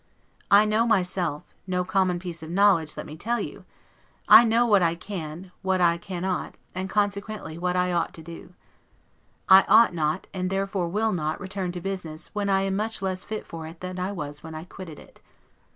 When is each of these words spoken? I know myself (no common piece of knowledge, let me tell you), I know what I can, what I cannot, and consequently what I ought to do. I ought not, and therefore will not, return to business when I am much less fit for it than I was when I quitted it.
I 0.49 0.65
know 0.65 0.87
myself 0.87 1.43
(no 1.67 1.83
common 1.83 2.17
piece 2.17 2.41
of 2.41 2.49
knowledge, 2.49 2.97
let 2.97 3.05
me 3.05 3.15
tell 3.15 3.39
you), 3.39 3.65
I 4.27 4.43
know 4.43 4.65
what 4.65 4.81
I 4.81 4.95
can, 4.95 5.51
what 5.61 5.79
I 5.79 5.99
cannot, 5.99 6.55
and 6.73 6.89
consequently 6.89 7.55
what 7.59 7.75
I 7.75 7.91
ought 7.91 8.11
to 8.15 8.23
do. 8.23 8.55
I 9.47 9.63
ought 9.67 9.93
not, 9.93 10.25
and 10.33 10.49
therefore 10.49 10.87
will 10.89 11.13
not, 11.13 11.39
return 11.39 11.71
to 11.73 11.81
business 11.81 12.31
when 12.33 12.49
I 12.49 12.61
am 12.61 12.75
much 12.75 13.03
less 13.03 13.23
fit 13.23 13.45
for 13.45 13.67
it 13.67 13.79
than 13.81 13.99
I 13.99 14.11
was 14.11 14.41
when 14.41 14.55
I 14.55 14.63
quitted 14.63 14.97
it. 14.97 15.21